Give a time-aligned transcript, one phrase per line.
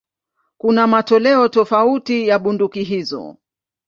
[0.57, 3.37] Kuna matoleo tofauti ya bunduki hizo.